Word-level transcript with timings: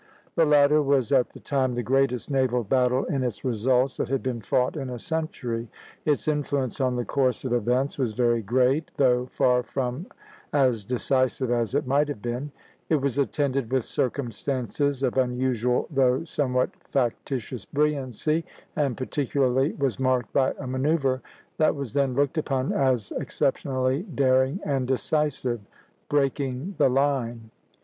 The 0.33 0.47
latter 0.47 0.81
was 0.81 1.11
at 1.11 1.29
the 1.29 1.39
time 1.39 1.75
the 1.75 1.83
greatest 1.83 2.31
naval 2.31 2.63
battle 2.63 3.03
in 3.05 3.21
its 3.21 3.45
results 3.45 3.97
that 3.97 4.09
had 4.09 4.23
been 4.23 4.41
fought 4.41 4.75
in 4.75 4.89
a 4.89 4.97
century; 4.97 5.69
its 6.05 6.27
influence 6.27 6.81
on 6.81 6.95
the 6.95 7.05
course 7.05 7.45
of 7.45 7.53
events 7.53 7.99
was 7.99 8.13
very 8.13 8.41
great, 8.41 8.89
though 8.97 9.27
far 9.27 9.61
from 9.61 10.07
as 10.53 10.85
decisive 10.85 11.51
as 11.51 11.75
it 11.75 11.85
might 11.85 12.07
have 12.07 12.19
been; 12.19 12.51
it 12.89 12.95
was 12.95 13.19
attended 13.19 13.71
with 13.71 13.85
circumstances 13.85 15.03
of 15.03 15.19
unusual 15.19 15.85
though 15.91 16.23
somewhat 16.23 16.71
factitious 16.89 17.65
brilliancy, 17.65 18.43
and 18.75 18.97
particularly 18.97 19.73
was 19.73 19.99
marked 19.99 20.33
by 20.33 20.51
a 20.57 20.65
manoeuvre 20.65 21.21
that 21.59 21.75
was 21.75 21.93
then 21.93 22.15
looked 22.15 22.39
upon 22.39 22.73
as 22.73 23.11
exceptionally 23.19 24.01
daring 24.15 24.59
and 24.65 24.87
decisive, 24.87 25.61
"breaking 26.09 26.73
the 26.79 26.89
line." 26.89 27.51